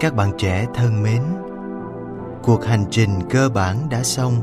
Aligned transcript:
Các 0.00 0.14
bạn 0.14 0.32
trẻ 0.38 0.66
thân 0.74 1.02
mến, 1.02 1.22
cuộc 2.42 2.64
hành 2.64 2.84
trình 2.90 3.10
cơ 3.30 3.48
bản 3.48 3.76
đã 3.90 4.02
xong. 4.02 4.34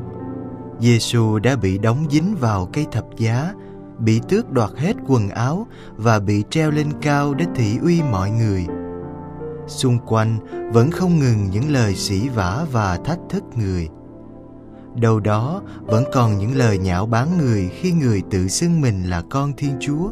Giêsu 0.79 1.39
đã 1.39 1.55
bị 1.55 1.77
đóng 1.77 2.05
dính 2.09 2.35
vào 2.39 2.69
cây 2.73 2.85
thập 2.91 3.05
giá, 3.17 3.53
bị 3.99 4.21
tước 4.29 4.51
đoạt 4.51 4.69
hết 4.77 4.93
quần 5.07 5.29
áo 5.29 5.67
và 5.95 6.19
bị 6.19 6.43
treo 6.49 6.71
lên 6.71 6.87
cao 7.01 7.33
để 7.33 7.45
thị 7.55 7.77
uy 7.83 8.01
mọi 8.01 8.29
người. 8.31 8.65
Xung 9.67 9.99
quanh 9.99 10.37
vẫn 10.73 10.91
không 10.91 11.19
ngừng 11.19 11.49
những 11.51 11.69
lời 11.69 11.95
sỉ 11.95 12.29
vả 12.29 12.65
và 12.71 12.97
thách 12.97 13.19
thức 13.29 13.43
người. 13.55 13.89
Đâu 14.95 15.19
đó 15.19 15.61
vẫn 15.81 16.03
còn 16.13 16.37
những 16.37 16.55
lời 16.55 16.77
nhạo 16.77 17.05
báng 17.05 17.37
người 17.37 17.69
khi 17.69 17.91
người 17.91 18.21
tự 18.31 18.47
xưng 18.47 18.81
mình 18.81 19.09
là 19.09 19.23
con 19.29 19.53
Thiên 19.57 19.77
Chúa. 19.79 20.09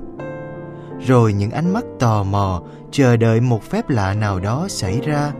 Rồi 1.07 1.33
những 1.33 1.51
ánh 1.51 1.73
mắt 1.73 1.83
tò 1.99 2.23
mò 2.23 2.61
chờ 2.91 3.17
đợi 3.17 3.41
một 3.41 3.63
phép 3.63 3.89
lạ 3.89 4.13
nào 4.13 4.39
đó 4.39 4.65
xảy 4.69 5.01
ra 5.01 5.33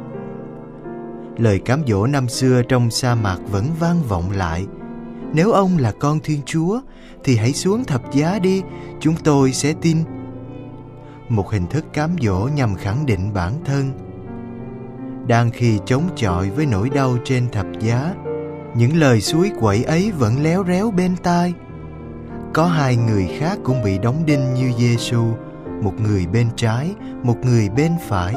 lời 1.37 1.59
cám 1.59 1.81
dỗ 1.87 2.07
năm 2.07 2.29
xưa 2.29 2.61
trong 2.61 2.91
sa 2.91 3.15
mạc 3.15 3.37
vẫn 3.51 3.65
vang 3.79 4.03
vọng 4.07 4.31
lại. 4.31 4.65
Nếu 5.33 5.51
ông 5.51 5.77
là 5.77 5.91
con 5.99 6.19
thiên 6.19 6.41
chúa, 6.45 6.79
thì 7.23 7.37
hãy 7.37 7.53
xuống 7.53 7.83
thập 7.83 8.13
giá 8.13 8.39
đi, 8.39 8.61
chúng 8.99 9.15
tôi 9.23 9.51
sẽ 9.51 9.73
tin. 9.81 9.97
Một 11.29 11.51
hình 11.51 11.67
thức 11.67 11.85
cám 11.93 12.15
dỗ 12.21 12.49
nhằm 12.55 12.75
khẳng 12.75 13.05
định 13.05 13.33
bản 13.33 13.53
thân. 13.65 13.91
Đang 15.27 15.51
khi 15.51 15.79
chống 15.85 16.09
chọi 16.15 16.49
với 16.49 16.65
nỗi 16.65 16.89
đau 16.89 17.17
trên 17.23 17.49
thập 17.51 17.65
giá, 17.79 18.13
những 18.75 18.97
lời 18.97 19.21
suối 19.21 19.51
quẩy 19.59 19.83
ấy 19.83 20.11
vẫn 20.11 20.43
léo 20.43 20.63
réo 20.67 20.91
bên 20.91 21.15
tai. 21.23 21.53
Có 22.53 22.65
hai 22.65 22.95
người 22.95 23.27
khác 23.39 23.57
cũng 23.63 23.83
bị 23.83 23.97
đóng 23.97 24.25
đinh 24.25 24.53
như 24.53 24.71
Giêsu 24.77 25.33
một 25.81 25.93
người 26.01 26.27
bên 26.27 26.47
trái, 26.55 26.95
một 27.23 27.37
người 27.45 27.69
bên 27.69 27.91
phải 28.07 28.35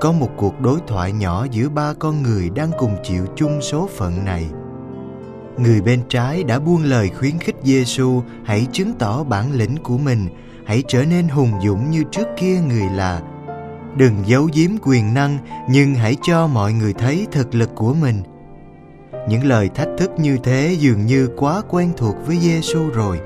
có 0.00 0.12
một 0.12 0.30
cuộc 0.36 0.60
đối 0.60 0.78
thoại 0.86 1.12
nhỏ 1.12 1.46
giữa 1.50 1.68
ba 1.68 1.92
con 1.98 2.22
người 2.22 2.50
đang 2.50 2.70
cùng 2.78 2.96
chịu 3.02 3.26
chung 3.36 3.60
số 3.62 3.88
phận 3.96 4.24
này. 4.24 4.46
Người 5.58 5.80
bên 5.80 6.00
trái 6.08 6.44
đã 6.44 6.58
buông 6.58 6.84
lời 6.84 7.10
khuyến 7.18 7.38
khích 7.38 7.56
Giêsu 7.62 8.22
hãy 8.44 8.66
chứng 8.72 8.92
tỏ 8.98 9.24
bản 9.24 9.52
lĩnh 9.52 9.76
của 9.82 9.98
mình, 9.98 10.28
hãy 10.66 10.82
trở 10.88 11.04
nên 11.04 11.28
hùng 11.28 11.52
dũng 11.64 11.90
như 11.90 12.04
trước 12.10 12.26
kia 12.36 12.60
người 12.68 12.86
là. 12.94 13.20
Đừng 13.96 14.14
giấu 14.26 14.48
giếm 14.54 14.70
quyền 14.82 15.14
năng, 15.14 15.38
nhưng 15.70 15.94
hãy 15.94 16.16
cho 16.22 16.46
mọi 16.46 16.72
người 16.72 16.92
thấy 16.92 17.26
thực 17.32 17.54
lực 17.54 17.70
của 17.74 17.94
mình. 17.94 18.22
Những 19.28 19.44
lời 19.44 19.70
thách 19.74 19.88
thức 19.98 20.10
như 20.18 20.38
thế 20.42 20.76
dường 20.78 21.06
như 21.06 21.28
quá 21.36 21.62
quen 21.68 21.92
thuộc 21.96 22.16
với 22.26 22.36
Giêsu 22.36 22.88
rồi. 22.94 23.20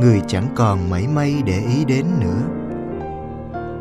Người 0.00 0.20
chẳng 0.28 0.48
còn 0.54 0.90
mảy 0.90 1.08
may 1.08 1.34
để 1.46 1.62
ý 1.76 1.84
đến 1.84 2.04
nữa. 2.20 2.42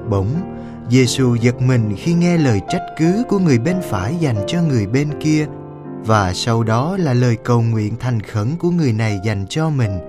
Bỗng 0.10 0.55
Giêsu 0.90 1.36
giật 1.36 1.62
mình 1.62 1.96
khi 1.98 2.14
nghe 2.14 2.38
lời 2.38 2.62
trách 2.70 2.84
cứ 2.98 3.24
của 3.30 3.40
người 3.40 3.60
bên 3.60 3.76
phải 3.90 4.16
dành 4.20 4.36
cho 4.48 4.62
người 4.62 4.88
bên 4.88 5.10
kia 5.20 5.48
và 6.06 6.34
sau 6.34 6.64
đó 6.64 6.98
là 7.00 7.14
lời 7.14 7.38
cầu 7.44 7.62
nguyện 7.62 7.96
thành 8.00 8.20
khẩn 8.20 8.56
của 8.60 8.70
người 8.70 8.94
này 8.94 9.20
dành 9.24 9.46
cho 9.50 9.70
mình. 9.70 10.00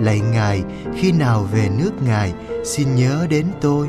Lạy 0.00 0.20
Ngài, 0.32 0.62
khi 0.96 1.12
nào 1.12 1.42
về 1.52 1.68
nước 1.78 1.90
Ngài, 2.06 2.34
xin 2.64 2.94
nhớ 2.94 3.26
đến 3.30 3.46
tôi. 3.60 3.88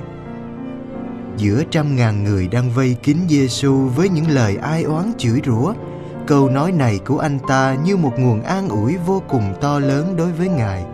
Giữa 1.37 1.63
trăm 1.71 1.95
ngàn 1.95 2.23
người 2.23 2.47
đang 2.47 2.71
vây 2.71 2.95
kín 3.03 3.17
Giêsu 3.29 3.73
với 3.73 4.09
những 4.09 4.29
lời 4.29 4.57
ai 4.57 4.83
oán 4.83 5.11
chửi 5.17 5.41
rủa, 5.45 5.73
câu 6.27 6.49
nói 6.49 6.71
này 6.71 6.99
của 7.05 7.17
anh 7.17 7.39
ta 7.47 7.77
như 7.85 7.97
một 7.97 8.13
nguồn 8.19 8.41
an 8.41 8.69
ủi 8.69 8.97
vô 8.97 9.23
cùng 9.27 9.53
to 9.61 9.79
lớn 9.79 10.15
đối 10.17 10.31
với 10.31 10.49
Ngài 10.49 10.85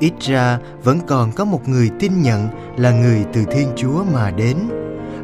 ít 0.00 0.12
ra, 0.20 0.58
vẫn 0.84 0.98
còn 1.06 1.32
có 1.32 1.44
một 1.44 1.68
người 1.68 1.90
tin 1.98 2.22
nhận 2.22 2.48
là 2.76 2.90
người 2.90 3.24
từ 3.32 3.44
thiên 3.44 3.68
chúa 3.76 4.04
mà 4.12 4.30
đến. 4.30 4.56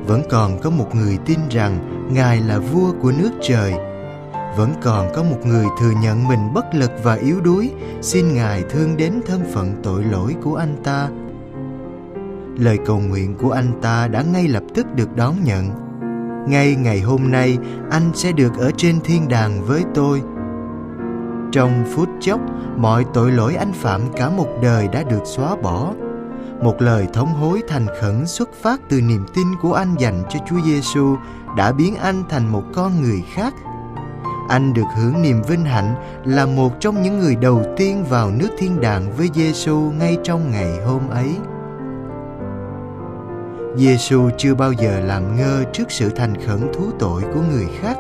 Vẫn 0.07 0.23
còn 0.31 0.61
có 0.61 0.71
một 0.71 0.95
người 0.95 1.19
tin 1.27 1.39
rằng 1.51 1.79
ngài 2.15 2.41
là 2.41 2.59
vua 2.59 2.93
của 3.03 3.13
nước 3.19 3.31
trời. 3.43 3.75
Vẫn 4.57 4.75
còn 4.83 5.09
có 5.15 5.23
một 5.23 5.47
người 5.47 5.65
thừa 5.81 5.93
nhận 6.03 6.29
mình 6.29 6.55
bất 6.55 6.75
lực 6.75 6.91
và 7.03 7.15
yếu 7.15 7.41
đuối, 7.41 7.71
xin 8.03 8.35
ngài 8.35 8.63
thương 8.71 8.97
đến 8.97 9.13
thân 9.27 9.41
phận 9.53 9.81
tội 9.83 10.05
lỗi 10.05 10.35
của 10.43 10.57
anh 10.57 10.77
ta. 10.85 11.09
Lời 12.59 12.79
cầu 12.87 12.99
nguyện 13.01 13.35
của 13.35 13.51
anh 13.51 13.73
ta 13.83 14.09
đã 14.09 14.23
ngay 14.23 14.49
lập 14.49 14.63
tức 14.75 14.87
được 14.95 15.17
đón 15.17 15.35
nhận. 15.45 15.71
Ngay 16.49 16.75
ngày 16.75 17.01
hôm 17.01 17.31
nay, 17.31 17.59
anh 17.91 18.11
sẽ 18.15 18.33
được 18.33 18.59
ở 18.59 18.71
trên 18.77 19.01
thiên 19.05 19.29
đàng 19.29 19.65
với 19.65 19.85
tôi 19.95 20.23
trong 21.57 21.85
phút 21.95 22.09
chốc, 22.21 22.41
mọi 22.77 23.05
tội 23.15 23.31
lỗi 23.31 23.55
anh 23.55 23.73
phạm 23.73 24.01
cả 24.17 24.31
một 24.31 24.49
đời 24.63 24.89
đã 24.89 25.03
được 25.03 25.23
xóa 25.25 25.57
bỏ. 25.63 25.93
Một 26.63 26.83
lời 26.83 27.07
thống 27.13 27.29
hối 27.29 27.63
thành 27.69 27.87
khẩn 28.01 28.27
xuất 28.27 28.49
phát 28.63 28.81
từ 28.89 29.01
niềm 29.01 29.27
tin 29.35 29.47
của 29.63 29.73
anh 29.73 29.95
dành 29.99 30.23
cho 30.29 30.39
Chúa 30.49 30.61
Giêsu 30.65 31.17
đã 31.57 31.73
biến 31.73 31.97
anh 31.97 32.23
thành 32.29 32.49
một 32.49 32.63
con 32.75 33.03
người 33.03 33.23
khác. 33.35 33.55
Anh 34.49 34.75
được 34.75 34.87
hưởng 34.97 35.23
niềm 35.23 35.43
vinh 35.43 35.65
hạnh 35.65 35.95
là 36.25 36.47
một 36.47 36.81
trong 36.81 37.03
những 37.03 37.19
người 37.19 37.37
đầu 37.37 37.63
tiên 37.77 38.05
vào 38.09 38.31
nước 38.31 38.49
thiên 38.59 38.81
đàng 38.81 39.13
với 39.17 39.31
Giêsu 39.35 39.79
ngay 39.99 40.17
trong 40.25 40.51
ngày 40.51 40.79
hôm 40.87 41.09
ấy. 41.09 41.37
Giêsu 43.77 44.31
chưa 44.39 44.55
bao 44.55 44.73
giờ 44.73 45.01
làm 45.01 45.37
ngơ 45.37 45.65
trước 45.73 45.91
sự 45.91 46.11
thành 46.11 46.35
khẩn 46.47 46.73
thú 46.73 46.91
tội 46.99 47.23
của 47.23 47.41
người 47.51 47.67
khác. 47.81 47.97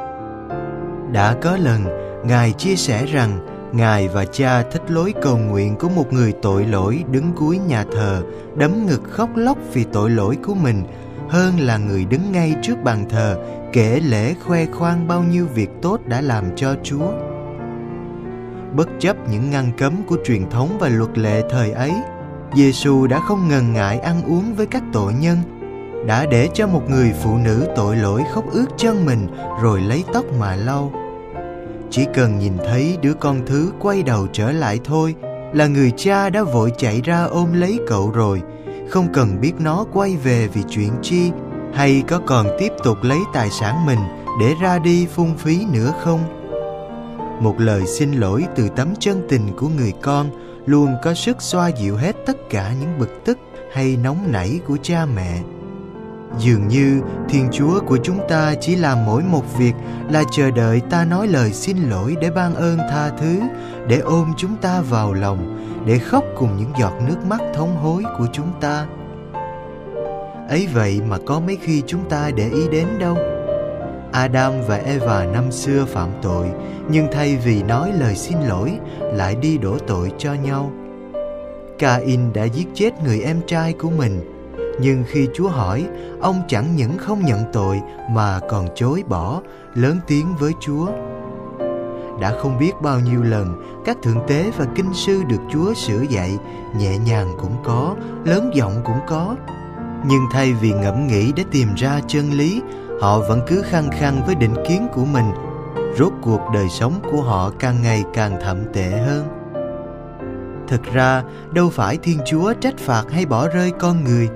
Đã 1.12 1.36
có 1.42 1.56
lần 1.56 2.05
Ngài 2.26 2.52
chia 2.52 2.76
sẻ 2.76 3.06
rằng 3.06 3.38
Ngài 3.72 4.08
và 4.08 4.24
cha 4.24 4.62
thích 4.62 4.90
lối 4.90 5.14
cầu 5.22 5.38
nguyện 5.38 5.76
của 5.76 5.88
một 5.88 6.12
người 6.12 6.32
tội 6.42 6.64
lỗi 6.64 7.04
đứng 7.10 7.32
cuối 7.36 7.58
nhà 7.58 7.84
thờ, 7.92 8.22
đấm 8.56 8.86
ngực 8.86 9.02
khóc 9.10 9.30
lóc 9.36 9.58
vì 9.72 9.84
tội 9.84 10.10
lỗi 10.10 10.36
của 10.46 10.54
mình, 10.54 10.82
hơn 11.28 11.60
là 11.60 11.78
người 11.78 12.04
đứng 12.04 12.32
ngay 12.32 12.54
trước 12.62 12.74
bàn 12.84 13.04
thờ, 13.08 13.38
kể 13.72 14.00
lễ 14.00 14.34
khoe 14.34 14.66
khoang 14.66 15.08
bao 15.08 15.22
nhiêu 15.22 15.46
việc 15.54 15.70
tốt 15.82 16.00
đã 16.06 16.20
làm 16.20 16.44
cho 16.56 16.74
Chúa. 16.82 17.12
Bất 18.76 18.88
chấp 19.00 19.16
những 19.30 19.50
ngăn 19.50 19.72
cấm 19.78 19.92
của 20.06 20.16
truyền 20.24 20.50
thống 20.50 20.76
và 20.80 20.88
luật 20.88 21.18
lệ 21.18 21.42
thời 21.50 21.70
ấy, 21.72 21.92
Giêsu 22.54 23.06
đã 23.06 23.20
không 23.20 23.48
ngần 23.48 23.72
ngại 23.72 23.98
ăn 23.98 24.22
uống 24.22 24.54
với 24.54 24.66
các 24.66 24.82
tội 24.92 25.12
nhân, 25.12 25.38
đã 26.06 26.26
để 26.26 26.48
cho 26.54 26.66
một 26.66 26.90
người 26.90 27.12
phụ 27.22 27.36
nữ 27.36 27.66
tội 27.76 27.96
lỗi 27.96 28.22
khóc 28.34 28.44
ướt 28.52 28.66
chân 28.76 29.06
mình 29.06 29.26
rồi 29.62 29.80
lấy 29.80 30.04
tóc 30.12 30.24
mà 30.38 30.56
lau 30.56 31.05
chỉ 31.90 32.06
cần 32.14 32.38
nhìn 32.38 32.52
thấy 32.66 32.98
đứa 33.02 33.14
con 33.14 33.40
thứ 33.46 33.72
quay 33.80 34.02
đầu 34.02 34.26
trở 34.32 34.52
lại 34.52 34.80
thôi 34.84 35.14
là 35.54 35.66
người 35.66 35.92
cha 35.96 36.30
đã 36.30 36.42
vội 36.42 36.72
chạy 36.78 37.00
ra 37.00 37.24
ôm 37.24 37.52
lấy 37.52 37.78
cậu 37.86 38.10
rồi. 38.10 38.42
Không 38.90 39.12
cần 39.12 39.40
biết 39.40 39.52
nó 39.58 39.84
quay 39.92 40.16
về 40.16 40.48
vì 40.48 40.62
chuyện 40.68 40.90
chi, 41.02 41.30
hay 41.74 42.02
có 42.08 42.20
còn 42.26 42.46
tiếp 42.58 42.72
tục 42.84 42.96
lấy 43.02 43.18
tài 43.32 43.50
sản 43.50 43.86
mình 43.86 43.98
để 44.40 44.54
ra 44.62 44.78
đi 44.78 45.06
phung 45.06 45.36
phí 45.36 45.64
nữa 45.72 45.92
không? 46.04 46.20
Một 47.40 47.60
lời 47.60 47.86
xin 47.86 48.12
lỗi 48.12 48.44
từ 48.56 48.68
tấm 48.76 48.94
chân 48.98 49.26
tình 49.28 49.56
của 49.56 49.68
người 49.68 49.92
con 50.02 50.30
luôn 50.66 50.94
có 51.02 51.14
sức 51.14 51.42
xoa 51.42 51.68
dịu 51.68 51.96
hết 51.96 52.16
tất 52.26 52.36
cả 52.50 52.72
những 52.80 52.98
bực 52.98 53.24
tức 53.24 53.38
hay 53.72 53.96
nóng 53.96 54.32
nảy 54.32 54.60
của 54.66 54.76
cha 54.82 55.06
mẹ 55.06 55.40
dường 56.38 56.68
như 56.68 57.00
thiên 57.28 57.48
chúa 57.52 57.80
của 57.80 57.98
chúng 58.02 58.18
ta 58.28 58.54
chỉ 58.60 58.76
làm 58.76 59.06
mỗi 59.06 59.22
một 59.22 59.58
việc 59.58 59.72
là 60.10 60.22
chờ 60.32 60.50
đợi 60.50 60.80
ta 60.90 61.04
nói 61.04 61.26
lời 61.26 61.52
xin 61.52 61.76
lỗi 61.76 62.16
để 62.20 62.30
ban 62.30 62.54
ơn 62.54 62.78
tha 62.78 63.10
thứ, 63.20 63.40
để 63.88 63.98
ôm 63.98 64.32
chúng 64.36 64.56
ta 64.56 64.80
vào 64.80 65.12
lòng, 65.12 65.68
để 65.86 65.98
khóc 65.98 66.24
cùng 66.36 66.56
những 66.56 66.70
giọt 66.80 66.92
nước 67.08 67.26
mắt 67.28 67.40
thống 67.54 67.76
hối 67.76 68.02
của 68.18 68.26
chúng 68.32 68.52
ta. 68.60 68.86
Ấy 70.48 70.68
vậy 70.74 71.00
mà 71.08 71.18
có 71.26 71.40
mấy 71.40 71.58
khi 71.62 71.82
chúng 71.86 72.08
ta 72.08 72.30
để 72.36 72.48
ý 72.48 72.68
đến 72.72 72.86
đâu? 72.98 73.16
Adam 74.12 74.52
và 74.66 74.76
eva 74.76 75.24
năm 75.24 75.52
xưa 75.52 75.84
phạm 75.84 76.08
tội, 76.22 76.46
nhưng 76.90 77.06
thay 77.12 77.36
vì 77.36 77.62
nói 77.62 77.92
lời 78.00 78.14
xin 78.14 78.38
lỗi, 78.48 78.78
lại 79.00 79.34
đi 79.34 79.58
đổ 79.58 79.78
tội 79.78 80.12
cho 80.18 80.34
nhau. 80.34 80.72
Cain 81.78 82.32
đã 82.32 82.44
giết 82.44 82.66
chết 82.74 82.90
người 83.04 83.20
em 83.20 83.40
trai 83.46 83.72
của 83.72 83.90
mình 83.90 84.35
nhưng 84.80 85.04
khi 85.08 85.28
chúa 85.34 85.48
hỏi, 85.48 85.86
ông 86.20 86.42
chẳng 86.48 86.76
những 86.76 86.98
không 86.98 87.24
nhận 87.24 87.44
tội 87.52 87.80
mà 88.10 88.40
còn 88.48 88.68
chối 88.74 89.02
bỏ, 89.08 89.40
lớn 89.74 89.98
tiếng 90.06 90.26
với 90.38 90.52
chúa. 90.60 90.86
Đã 92.20 92.32
không 92.38 92.58
biết 92.58 92.72
bao 92.82 93.00
nhiêu 93.00 93.22
lần, 93.22 93.62
các 93.84 93.96
thượng 94.02 94.26
tế 94.26 94.50
và 94.58 94.66
kinh 94.74 94.94
sư 94.94 95.22
được 95.28 95.40
chúa 95.52 95.74
sửa 95.74 96.00
dạy, 96.10 96.38
nhẹ 96.78 96.98
nhàng 96.98 97.32
cũng 97.40 97.56
có, 97.64 97.94
lớn 98.24 98.50
giọng 98.54 98.82
cũng 98.84 99.00
có. 99.08 99.36
Nhưng 100.06 100.22
thay 100.32 100.52
vì 100.52 100.72
ngẫm 100.72 101.06
nghĩ 101.06 101.32
để 101.36 101.44
tìm 101.50 101.68
ra 101.76 102.00
chân 102.08 102.32
lý, 102.32 102.62
họ 103.00 103.18
vẫn 103.18 103.40
cứ 103.46 103.62
khăng 103.62 103.90
khăng 103.90 104.22
với 104.26 104.34
định 104.34 104.54
kiến 104.68 104.86
của 104.94 105.04
mình. 105.04 105.30
Rốt 105.98 106.12
cuộc 106.22 106.40
đời 106.54 106.66
sống 106.68 106.92
của 107.12 107.22
họ 107.22 107.52
càng 107.58 107.82
ngày 107.82 108.04
càng 108.14 108.38
thậm 108.42 108.58
tệ 108.72 108.90
hơn. 108.90 109.28
Thực 110.68 110.82
ra, 110.82 111.22
đâu 111.52 111.70
phải 111.70 111.96
thiên 111.96 112.18
chúa 112.26 112.52
trách 112.52 112.78
phạt 112.78 113.04
hay 113.10 113.26
bỏ 113.26 113.48
rơi 113.48 113.72
con 113.78 114.04
người 114.04 114.28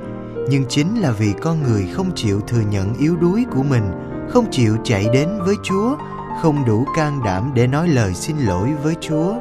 nhưng 0.48 0.64
chính 0.68 1.00
là 1.00 1.10
vì 1.10 1.32
con 1.42 1.62
người 1.62 1.88
không 1.92 2.10
chịu 2.14 2.40
thừa 2.40 2.62
nhận 2.70 2.94
yếu 2.94 3.16
đuối 3.16 3.44
của 3.50 3.62
mình 3.62 3.84
không 4.28 4.50
chịu 4.50 4.76
chạy 4.84 5.06
đến 5.12 5.28
với 5.46 5.54
chúa 5.62 5.96
không 6.42 6.64
đủ 6.66 6.84
can 6.96 7.20
đảm 7.24 7.52
để 7.54 7.66
nói 7.66 7.88
lời 7.88 8.14
xin 8.14 8.36
lỗi 8.38 8.68
với 8.82 8.94
chúa 9.00 9.34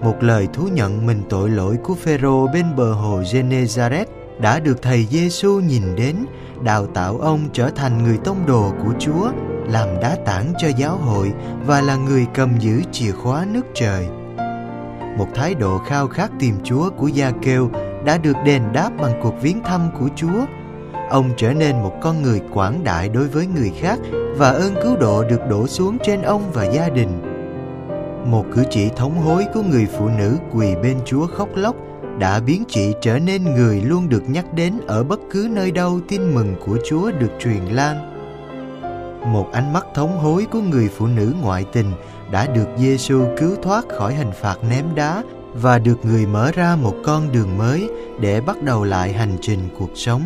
một 0.00 0.22
lời 0.22 0.48
thú 0.52 0.68
nhận 0.72 1.06
mình 1.06 1.22
tội 1.28 1.50
lỗi 1.50 1.76
của 1.82 1.94
Phêrô 1.94 2.46
bên 2.46 2.76
bờ 2.76 2.92
hồ 2.92 3.20
Genezareth 3.20 4.06
đã 4.40 4.60
được 4.60 4.82
thầy 4.82 5.06
Giêsu 5.10 5.60
nhìn 5.60 5.96
đến, 5.96 6.16
đào 6.64 6.86
tạo 6.86 7.18
ông 7.18 7.48
trở 7.52 7.70
thành 7.70 8.04
người 8.04 8.18
tông 8.24 8.46
đồ 8.46 8.72
của 8.84 8.92
Chúa, 8.98 9.30
làm 9.66 9.88
đá 10.02 10.16
tảng 10.26 10.52
cho 10.58 10.68
giáo 10.68 10.96
hội 10.96 11.32
và 11.66 11.80
là 11.80 11.96
người 11.96 12.26
cầm 12.34 12.58
giữ 12.58 12.82
chìa 12.92 13.10
khóa 13.12 13.46
nước 13.50 13.66
trời. 13.74 14.08
Một 15.18 15.26
thái 15.34 15.54
độ 15.54 15.78
khao 15.78 16.08
khát 16.08 16.30
tìm 16.38 16.54
Chúa 16.64 16.90
của 16.90 17.08
Gia 17.08 17.30
Kêu 17.42 17.70
đã 18.04 18.18
được 18.18 18.36
đền 18.44 18.62
đáp 18.72 18.90
bằng 18.98 19.20
cuộc 19.22 19.34
viếng 19.42 19.62
thăm 19.64 19.90
của 19.98 20.08
Chúa. 20.16 20.46
Ông 21.10 21.30
trở 21.36 21.52
nên 21.52 21.82
một 21.82 21.92
con 22.02 22.22
người 22.22 22.40
quảng 22.54 22.84
đại 22.84 23.08
đối 23.08 23.28
với 23.28 23.46
người 23.46 23.72
khác 23.80 23.98
và 24.36 24.50
ơn 24.50 24.74
cứu 24.82 24.96
độ 24.96 25.24
được 25.24 25.40
đổ 25.50 25.66
xuống 25.66 25.98
trên 26.04 26.22
ông 26.22 26.50
và 26.52 26.64
gia 26.64 26.88
đình. 26.88 27.08
Một 28.26 28.44
cử 28.54 28.64
chỉ 28.70 28.88
thống 28.96 29.14
hối 29.14 29.46
của 29.54 29.62
người 29.62 29.86
phụ 29.98 30.08
nữ 30.08 30.36
quỳ 30.52 30.74
bên 30.82 30.96
Chúa 31.04 31.26
khóc 31.26 31.48
lóc 31.54 31.76
đã 32.18 32.40
biến 32.40 32.64
chị 32.68 32.94
trở 33.00 33.18
nên 33.18 33.44
người 33.44 33.80
luôn 33.80 34.08
được 34.08 34.22
nhắc 34.28 34.54
đến 34.54 34.74
ở 34.86 35.04
bất 35.04 35.20
cứ 35.30 35.48
nơi 35.50 35.70
đâu 35.70 36.00
tin 36.08 36.34
mừng 36.34 36.54
của 36.66 36.78
Chúa 36.84 37.10
được 37.10 37.30
truyền 37.40 37.64
lan. 37.70 38.10
Một 39.32 39.52
ánh 39.52 39.72
mắt 39.72 39.86
thống 39.94 40.18
hối 40.18 40.46
của 40.50 40.60
người 40.60 40.88
phụ 40.96 41.06
nữ 41.06 41.34
ngoại 41.42 41.64
tình 41.72 41.92
đã 42.30 42.46
được 42.46 42.68
Giêsu 42.78 43.24
cứu 43.38 43.56
thoát 43.62 43.84
khỏi 43.88 44.14
hình 44.14 44.30
phạt 44.40 44.56
ném 44.70 44.84
đá 44.94 45.22
và 45.54 45.78
được 45.78 46.04
người 46.04 46.26
mở 46.26 46.52
ra 46.52 46.76
một 46.76 46.94
con 47.04 47.32
đường 47.32 47.58
mới 47.58 47.90
để 48.20 48.40
bắt 48.40 48.62
đầu 48.62 48.84
lại 48.84 49.12
hành 49.12 49.36
trình 49.40 49.68
cuộc 49.78 49.90
sống. 49.94 50.22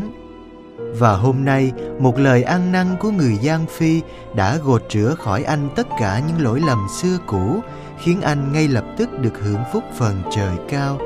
Và 0.99 1.17
hôm 1.17 1.45
nay, 1.45 1.73
một 1.99 2.19
lời 2.19 2.43
ăn 2.43 2.73
năn 2.73 2.87
của 3.01 3.11
người 3.11 3.39
Giang 3.43 3.67
Phi 3.67 4.01
đã 4.35 4.57
gột 4.57 4.83
rửa 4.91 5.15
khỏi 5.19 5.45
anh 5.45 5.69
tất 5.77 5.87
cả 5.99 6.23
những 6.29 6.45
lỗi 6.45 6.61
lầm 6.67 6.87
xưa 6.97 7.19
cũ, 7.27 7.61
khiến 7.99 8.21
anh 8.21 8.53
ngay 8.53 8.69
lập 8.69 8.85
tức 8.97 9.09
được 9.21 9.39
hưởng 9.43 9.61
phúc 9.73 9.85
phần 9.95 10.23
trời 10.31 10.57
cao. 10.69 10.99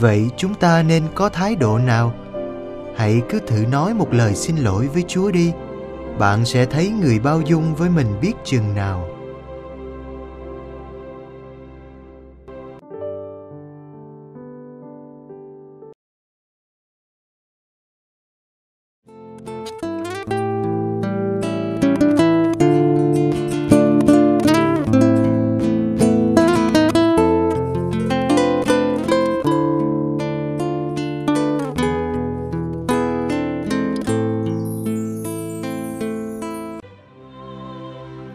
Vậy 0.00 0.30
chúng 0.36 0.54
ta 0.54 0.82
nên 0.82 1.02
có 1.14 1.28
thái 1.28 1.56
độ 1.56 1.78
nào? 1.78 2.14
Hãy 2.96 3.22
cứ 3.28 3.38
thử 3.46 3.66
nói 3.70 3.94
một 3.94 4.14
lời 4.14 4.34
xin 4.34 4.56
lỗi 4.56 4.88
với 4.88 5.04
Chúa 5.08 5.30
đi. 5.30 5.52
Bạn 6.18 6.44
sẽ 6.44 6.66
thấy 6.66 6.88
người 6.88 7.18
bao 7.18 7.40
dung 7.40 7.74
với 7.74 7.90
mình 7.90 8.06
biết 8.20 8.32
chừng 8.44 8.74
nào. 8.74 9.08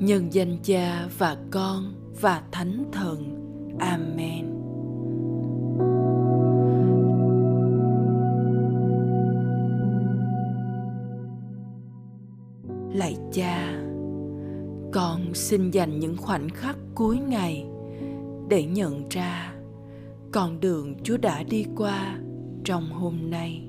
Nhân 0.00 0.32
danh 0.32 0.56
cha 0.62 1.08
và 1.18 1.36
con 1.50 1.94
và 2.20 2.42
thánh 2.52 2.84
thần. 2.92 3.34
Amen. 3.78 4.44
Lạy 12.94 13.16
cha, 13.32 13.80
con 14.92 15.34
xin 15.34 15.70
dành 15.70 16.00
những 16.00 16.16
khoảnh 16.16 16.48
khắc 16.48 16.76
cuối 16.94 17.18
ngày 17.18 17.66
để 18.48 18.64
nhận 18.64 19.08
ra 19.10 19.54
con 20.32 20.60
đường 20.60 20.94
chúa 21.02 21.16
đã 21.16 21.42
đi 21.42 21.66
qua 21.76 22.18
trong 22.64 22.92
hôm 22.92 23.30
nay. 23.30 23.62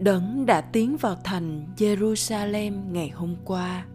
Đấng 0.00 0.46
đã 0.46 0.60
tiến 0.60 0.96
vào 1.00 1.16
thành 1.24 1.66
jerusalem 1.76 2.92
ngày 2.92 3.08
hôm 3.08 3.36
qua 3.44 3.86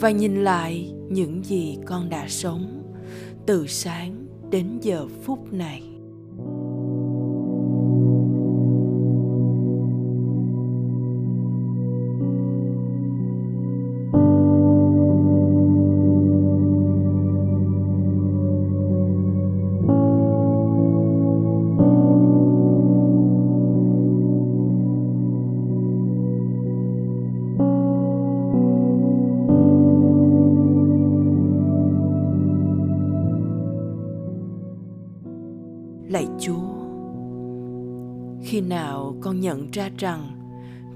và 0.00 0.10
nhìn 0.10 0.44
lại 0.44 0.92
những 1.10 1.44
gì 1.44 1.78
con 1.86 2.10
đã 2.10 2.28
sống 2.28 2.82
từ 3.46 3.66
sáng 3.66 4.26
đến 4.50 4.78
giờ 4.82 5.06
phút 5.22 5.52
này. 5.52 5.87
Ra 39.88 39.94
rằng 39.98 40.28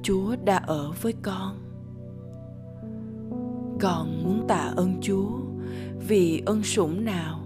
chúa 0.02 0.36
đã 0.44 0.56
ở 0.56 0.92
với 1.02 1.14
con. 1.22 1.58
Con 3.80 4.22
muốn 4.24 4.44
tạ 4.48 4.72
ơn 4.76 5.00
chúa 5.02 5.30
vì 6.08 6.42
ân 6.46 6.62
sủng 6.62 7.04
nào 7.04 7.41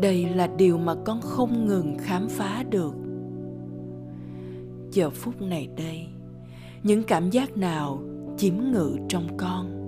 đây 0.00 0.26
là 0.34 0.46
điều 0.46 0.78
mà 0.78 0.94
con 1.04 1.20
không 1.20 1.66
ngừng 1.66 1.96
khám 1.98 2.28
phá 2.28 2.64
được. 2.70 2.94
Giờ 4.90 5.10
phút 5.10 5.42
này 5.42 5.68
đây, 5.76 6.06
những 6.82 7.02
cảm 7.02 7.30
giác 7.30 7.56
nào 7.56 8.02
chiếm 8.36 8.54
ngự 8.72 8.96
trong 9.08 9.36
con? 9.36 9.78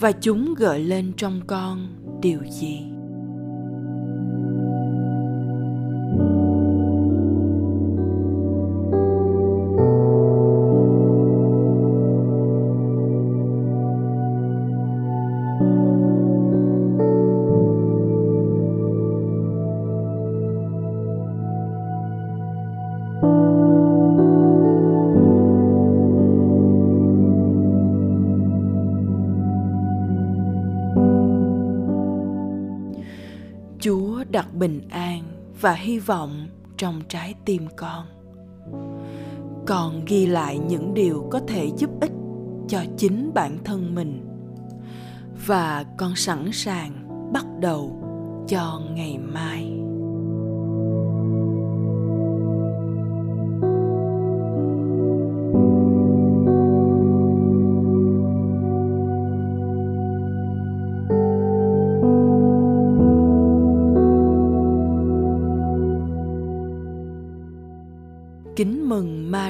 Và 0.00 0.12
chúng 0.12 0.54
gợi 0.58 0.80
lên 0.80 1.12
trong 1.16 1.40
con 1.46 1.78
điều 2.20 2.40
gì? 2.44 2.91
Đặt 34.42 34.54
bình 34.54 34.80
an 34.90 35.22
và 35.60 35.72
hy 35.72 35.98
vọng 35.98 36.48
trong 36.76 37.00
trái 37.08 37.34
tim 37.44 37.66
con. 37.76 38.06
Con 39.66 40.04
ghi 40.04 40.26
lại 40.26 40.58
những 40.58 40.94
điều 40.94 41.28
có 41.30 41.40
thể 41.48 41.70
giúp 41.76 41.90
ích 42.00 42.12
cho 42.68 42.84
chính 42.96 43.30
bản 43.34 43.58
thân 43.64 43.94
mình. 43.94 44.26
Và 45.46 45.84
con 45.96 46.16
sẵn 46.16 46.52
sàng 46.52 46.92
bắt 47.32 47.44
đầu 47.60 48.02
cho 48.48 48.80
ngày 48.94 49.18
mai. 49.18 49.81